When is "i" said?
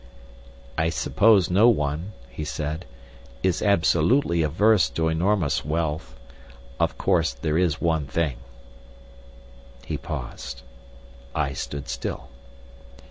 0.79-0.89, 11.35-11.53